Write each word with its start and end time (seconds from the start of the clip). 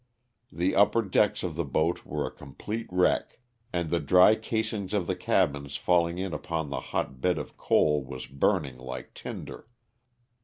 The 0.51 0.75
upper 0.75 1.03
decks 1.03 1.43
of 1.43 1.55
the 1.55 1.63
boat 1.63 2.07
were 2.07 2.25
a 2.25 2.31
complete 2.31 2.87
wreck, 2.89 3.37
and 3.71 3.91
the 3.91 3.99
dry 3.99 4.33
casings 4.33 4.95
of 4.95 5.05
the 5.05 5.15
cabins 5.15 5.75
falling 5.75 6.17
in 6.17 6.33
upon 6.33 6.71
the 6.71 6.79
hot 6.79 7.21
bed 7.21 7.37
of 7.37 7.55
coal 7.55 8.03
was 8.03 8.25
burning 8.25 8.79
like 8.79 9.13
tinder. 9.13 9.67